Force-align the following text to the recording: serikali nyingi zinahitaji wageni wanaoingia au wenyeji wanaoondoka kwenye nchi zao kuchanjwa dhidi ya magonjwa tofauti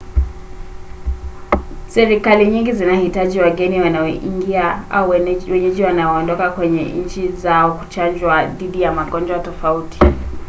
serikali 1.87 2.47
nyingi 2.47 2.71
zinahitaji 2.73 3.39
wageni 3.39 3.81
wanaoingia 3.81 4.83
au 4.89 5.09
wenyeji 5.09 5.83
wanaoondoka 5.83 6.51
kwenye 6.51 6.83
nchi 6.83 7.27
zao 7.27 7.73
kuchanjwa 7.73 8.45
dhidi 8.45 8.81
ya 8.81 8.91
magonjwa 8.93 9.39
tofauti 9.39 9.99